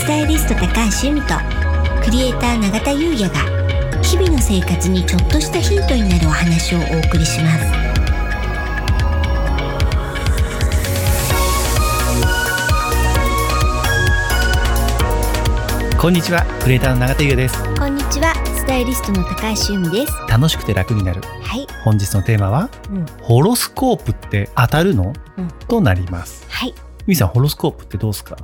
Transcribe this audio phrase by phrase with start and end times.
[0.00, 0.66] スタイリスト高
[1.02, 1.34] 橋由美と
[2.02, 3.34] クリエイター永田優也が
[4.02, 7.66] 日々の生活にちょっとしたヒントになるお話をお送りします。
[15.98, 17.62] こんにちはクリエイターの永田優也です。
[17.78, 20.14] こんにちはスタイリストの高橋由美です。
[20.30, 21.20] 楽しくて楽になる。
[21.42, 25.48] はい、本日のテーマはうん、ホロスコープって当たるの、うん。
[25.68, 26.46] となります。
[26.48, 26.74] はい。
[27.06, 28.38] みーさんホロスコープってどうですか？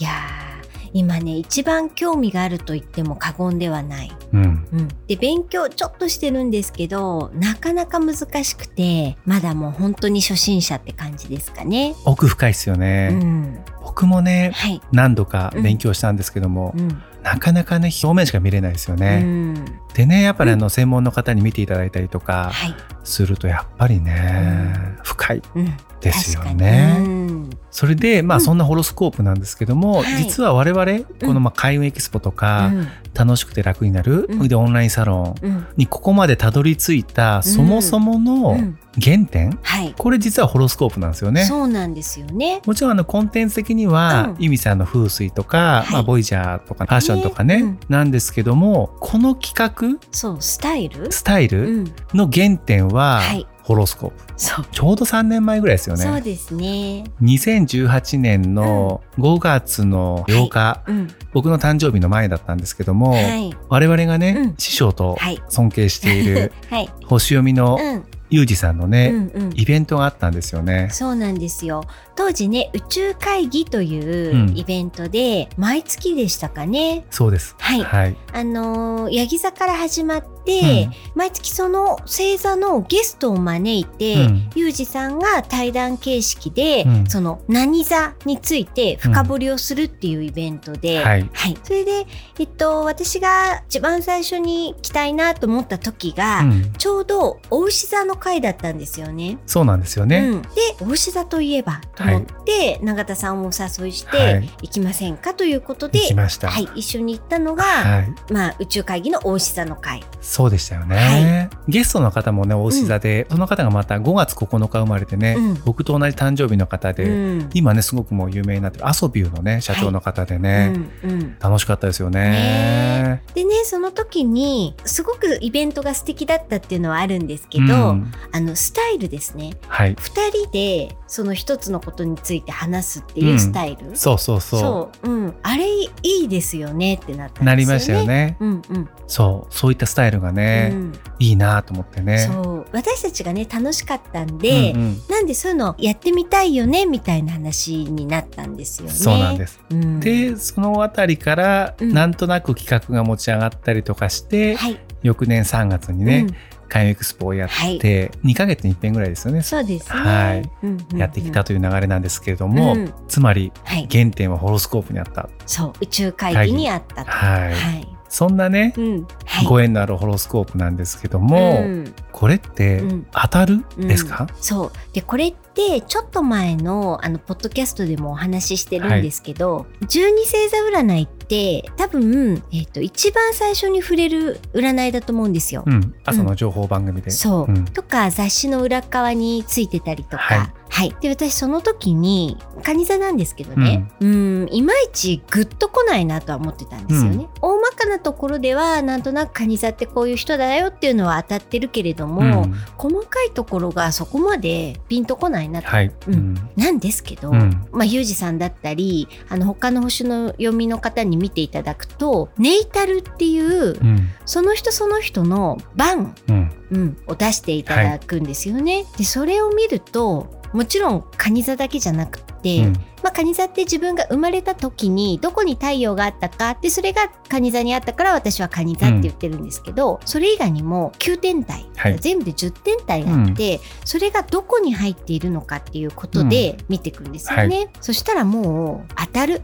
[0.00, 0.47] いやー
[0.92, 4.12] 今ね一番興味があると言っても過言ではない。
[4.32, 4.68] うん。
[4.72, 11.94] うん、で勉強ちょっとしてるんですけどなかなか難しくてまだもう本当に初心者って感じですかね。
[12.04, 17.02] 奥深いですようね、ん、僕もねはい、何度か勉強したんですけども、うん。
[17.22, 26.96] なかなかね表面しか見れないですようね、ん、でねやっぱりあの専門の方に見ていただいたりとかはい、するとやっぱりね、深いうん、ですよ確かにね。
[26.98, 27.27] うん
[27.70, 28.44] それでまあうん。
[28.44, 30.16] そんなホロスコープなんですけども、はい。
[30.24, 32.88] 実は我々このまあ開運エキスポとか、うん。
[33.14, 34.48] 楽しくて楽になる、うん。
[34.48, 35.66] でオンラインサロンうん。
[35.76, 38.78] にここまでたどり着いたそもそものうん。
[39.00, 41.44] 原点、はい、これ実はホロスコープなんですよね。
[41.44, 42.62] そうなんですよね。
[42.66, 44.42] もちろんあのコンテンツ的には、うん。
[44.42, 45.92] ユミさんの風水とか、はい。
[45.92, 54.32] まあ、ボイジャーとかファッションとかねなんですけどもこの企画そうスタイル、スタイうルん、の原点は、はいホロスコープ。
[54.38, 56.02] そう、ちょうど3年前ぐらいですよね。
[56.02, 57.04] そうですね。
[57.20, 64.54] 2018年の5月の8日、うん、僕の誕生日の前だったんですけども、はい、我々がね、うん。
[64.56, 65.42] 師匠とはい。
[65.50, 69.52] 尊敬している はい、星読みのうん、ユージさんのね、うん、うん。
[69.54, 70.88] イベントがあったんですよね。
[70.92, 71.84] そうなんですよ。
[72.16, 74.58] 当時ね宇宙会議といううん。
[74.58, 77.04] イベントで、毎月でしたかね。
[77.10, 77.54] そうです。
[77.58, 77.82] はい。
[77.82, 78.16] はい。
[78.32, 80.92] あのー、ヤギ座から始まって、うん。
[81.14, 84.50] 毎月その星座のゲストを招いて、うん。
[84.54, 87.06] ユージさんが対談形式で、うん。
[87.06, 91.28] その何座について深掘りをするっていうイベントで、はい。
[91.62, 92.06] それで、
[92.38, 96.72] えっと、私が一番最初に来たいなと思った時が、うん。
[96.72, 99.38] ちょうどお牛座の回だったんですよね。
[99.46, 100.28] そうなんですよね。
[100.28, 100.48] うん、で
[100.80, 106.48] お牛座といえばと思って、永田さんをお誘いして、はい行きませんかということで行きました。
[106.48, 108.32] はい、一緒に行ったのが、はい。
[108.32, 110.02] まあ、宇宙会議のお牛座の会。
[110.20, 111.50] そうでしたよね。
[111.68, 123.22] ゲストの方もね、大志座で、その方がまた5月9日生まれてね、うん僕と同じ誕生日の方で、うん今ね、すごくもう有名になってる、アソビューのね、社長の方でね、うんうん楽しかったですよね。
[123.34, 129.54] でねその時にすごくイベントが素敵だったっていうのはあるんですけど、うんあのスタイルですね。
[129.68, 129.94] はい。
[129.94, 134.60] 2人でその一つのことについて話すっていうスタイル、そうそうそう。
[134.60, 135.10] そう。
[135.10, 137.46] うん、あれいいですよねってなったんですよね。
[137.46, 138.36] なりましたよね。
[138.40, 138.88] うんうん。
[139.06, 140.92] そう、そういったスタイルがね、うん。
[141.18, 142.18] いいなと思ってね。
[142.18, 142.66] そう。
[142.72, 145.02] 私たちがね楽しかったんで、うんうん。
[145.08, 148.92] なんでそういうのやってみたいよねみたいな話になったんですよね。
[148.92, 149.60] そうなんです。
[149.70, 150.00] うん。
[150.00, 151.94] で、そのあたりから、うん。
[151.94, 157.48] なんとなく企画が持ち上がったりとかして、はい、翌年3月にね、うん開運エクスポをやっ
[157.80, 159.98] て、2ヶ月に一遍ぐらいですよね、そうですね。
[159.98, 160.50] はい。
[160.62, 160.98] うんうんうん。
[160.98, 162.92] やってきたという流れなんですけれども、うん。
[163.08, 165.28] つまりはい、原点はホロスコープにあった。
[165.46, 165.72] そう。
[165.80, 167.10] 宇宙会議にあったと。
[167.10, 167.54] はい。
[167.54, 167.88] はい。
[168.08, 169.06] そんなね、うん。
[169.24, 169.44] はい。
[169.44, 171.94] ご縁のあるホロスコープなんですけども、うん。
[172.12, 173.06] これってうん。
[173.12, 173.64] 当たる？
[173.78, 174.36] ですか、うん。
[174.40, 174.72] そう。
[174.92, 185.64] でこれってちょっと前のあのポッドキャストでもお話ししてるんですけど、十二星座占いって多分、えっと一番最初に触れる占いだと思うんですよ。
[185.66, 187.10] うん、朝の情報番組で。
[187.10, 187.64] そう、うん。
[187.64, 197.26] とか雑誌の裏側についてたりとか、はいはい、で私その時に蟹座なんですけどね、うん、いまいちグッとこないなとは思ってたんですよね。
[197.40, 202.54] 大まかなところではなんとなく蟹座ってこういう人だよっていうのは当たってるけれども、うん。
[202.76, 205.68] 細かいところがそこまでピンとこないなと。
[205.68, 206.34] はい、うん。
[206.56, 207.66] なんですけど、うん。
[207.72, 214.10] まあ、ユージさんだったりあの他の星の読みの方に見ていただくとネイタルっていううん。
[214.24, 216.52] その人その人の番うん。
[216.70, 218.84] うん、を出していただくんですよね。
[218.98, 222.72] でそれを見るともちろん蟹座だけじゃなくて、うん。
[223.02, 231.98] まあ、蟹座って自分が生まれた時にどこに太陽があったかでそれが蟹座にあったから私は蟹座って言ってるんですけど、それ以外にも9点体、はい。
[231.98, 237.70] 全部で10点体があって、それがどこに入っているのかっていうことで見ていくんですよね。
[237.80, 239.42] そしたらもう当たる、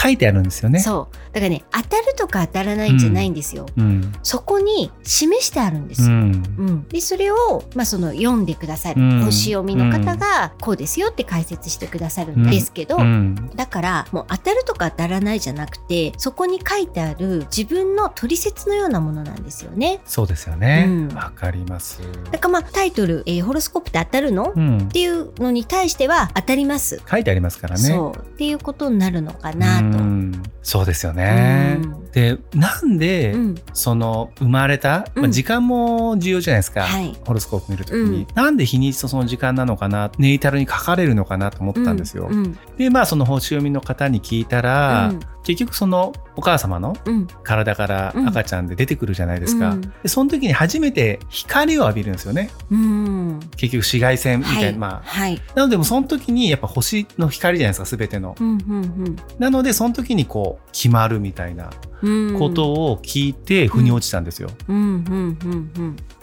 [0.00, 0.80] 書いてあるんですよね。
[0.80, 3.66] そうだからね当たるとか当たらないんじゃないんですよ。
[3.76, 6.08] うんそこに示してあるんですよ。
[6.08, 6.18] うんう
[6.70, 20.00] ん、でそれを、まあ、その読んでくださるうん星読みの方がこうですよって解説してくださるんですけど、うんだからもう当たるとか当たらないじゃなくてそこに書いてある自分の取説のようなものなんですよね。
[20.04, 22.00] そうですよねうんわ、かります。
[22.30, 27.00] だからまあタイトル、えーホロスコープって当たるの、っうんていうのに対しては当たります。
[27.10, 27.80] 書いてありますからね。
[27.80, 30.48] そうっていうことになるのかなと。
[30.62, 31.78] そうですよね。
[32.18, 42.28] でなんで、うん、その生まれた、まあ、時間も重要じゃないですか、はい、ホロスコープ見るときに、うん、なんで日にちとその時間なのかなネイタルに書かれるのかなと思ったんですよ。
[42.76, 45.12] でまあその星読みの方に聞いたら、
[45.48, 46.94] 結局そのお母様の
[47.42, 61.70] 体から赤ちゃんで出てくるじゃないですか、うん、でその時に初めて光を浴びるんですよね、うん、結局紫外線みたいな、はい、まあ、はい、なのでもその時にやっぱ星の光じゃないですか全ての、うんうんうん、なのでその時にこう決まるみたいな
[62.38, 64.50] ことを聞いて腑に落ちたんですよ。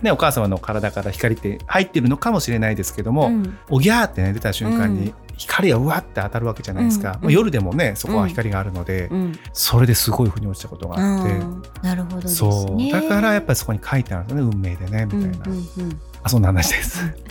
[0.01, 3.31] ね、お母様の体から光って入ってるのかもしれないですけども、
[3.69, 11.33] おぎゃーってね出た瞬間に光がうわって当たるわけじゃないですか、うん、夜でもねそこは光があるので、うん、それですごい腑に落ちたことがあって、
[11.81, 14.27] なるほど、ね、そうだからやっぱりそこに書いてあるん。
[14.27, 15.51] ですね運命でねみたいな、うん。
[15.51, 15.63] うん。
[15.77, 16.41] うん、あそん。
[16.41, 17.24] な話です。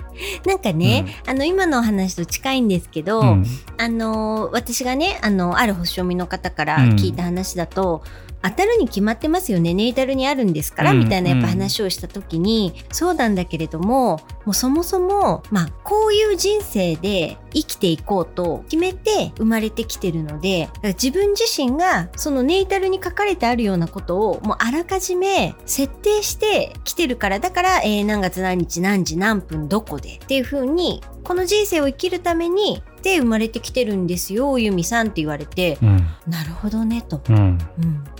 [0.47, 3.45] なんかね、うん、あの今のお話と近いんですけど、うん、
[3.79, 8.03] あの私がねあのある星読みの方から聞いた話だと、
[8.43, 9.73] 当たるに決まってますよね。
[9.73, 37.59] ネイタルにあるんですから、みたいなやっぱ話をした時に、そうなんだけれどももうそもそも、まあ、こういう人生で生きていこうと決めて生まれてきてるので自分自身がそのネイタルに書かれてあるようなことをもうあらかじめ設定してきてるからだから、えー、何月何日何時何分どこでっていう風にこの人生を生きるためにで生まれてきてるんですよ由美さんって言われて、うん、なるほどねと、うん、うん、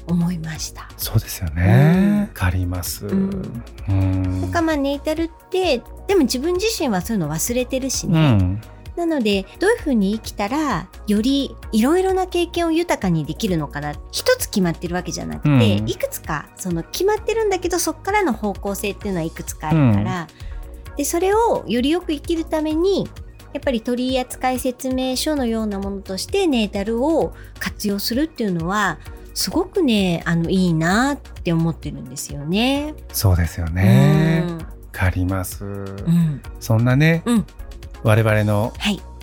[0.06, 0.88] 思いました。
[0.98, 2.28] そうですよね。
[2.31, 3.31] わ、かります、うん、
[4.40, 4.50] なん。
[4.50, 8.60] かまあネイタルってでも自分自身はそういうの忘れてるしね、
[8.94, 13.94] なのでどういうふうに生きたらよりいろいろな経験を豊かにできるのかな。
[14.12, 20.28] 一つ決まってるわけじゃなくて、うん、いくつかその決まってるんだけどそこからの方向性っていうのはいくつかあるから、
[20.90, 23.08] うん、でそれをよりよく生きるために
[23.54, 28.98] やっぱり取扱説明書のようなものとしてネータルを活用するっていうのは
[29.32, 32.94] すごくねあのいいなって思ってるんですよね。
[33.12, 34.44] そうですよね。
[34.46, 34.58] わ、
[34.92, 37.46] かります、うん、そんなね、うん、
[38.02, 38.72] 我々の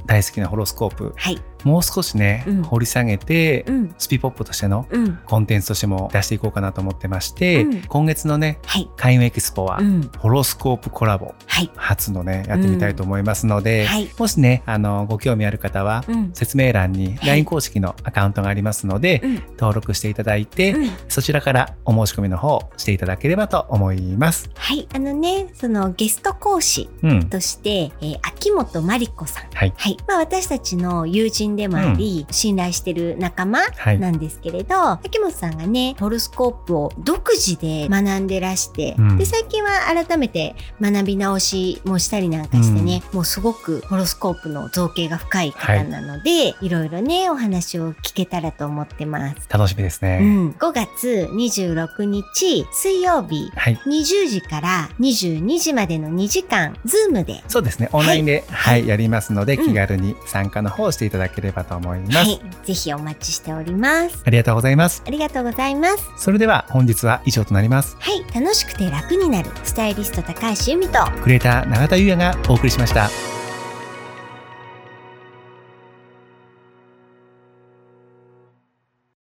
[0.06, 4.88] 大好きなホロスコープ、はい、もう少しね、うん、掘り下げて、うん、スピポップとしての
[5.26, 9.80] コンテンツとしても出していこうかなと思ってまして、うん、今月のね、はい、開運エキスポは、
[10.20, 16.04] ホロスコープコラボ、はい、初のねやってみたいと思いますので、はい、もしねあのご興味ある方は、
[16.34, 19.22] 説明欄に LINE 公式のアカウントがありますので、
[19.58, 20.76] 登録していただいて、
[21.08, 24.50] そちらからお申し込みの方していただければと思います。
[24.56, 24.88] はい。
[24.94, 26.90] あのねそのゲスト講師
[27.30, 29.74] として、えー、秋元真理子さん、はい。
[30.08, 33.62] まあ、私たちの友人でもあり、うん、信頼してる仲間
[34.00, 49.48] なんですけれど、はい、秋元さんがねホロスコープを独自で学んでらして、うん、で最近は改めて学び直しもしたりなんかしてね、うん、もうすごくホロスコープの造形が深い方なので、はい、いろいろねお話を聞けたらと思ってます。
[49.50, 57.44] 楽しみですね、うん、5月26日水曜日、はい、20時から22時までの2時間ズームで。
[57.48, 57.90] そうですね。
[57.92, 62.18] オンラインで、はい、はい、やりますので、気軽に参加の方していただけければと思います。
[62.18, 64.22] はい、ぜひお待ちしております。
[64.26, 65.04] ありがとうございます。
[65.06, 66.10] ありがとうございます。
[66.18, 67.98] それでは本日は以上となります。
[68.00, 73.41] はい、楽しくて楽になるスタイリスト高橋由美とクリエイター永田優也がお送りしました。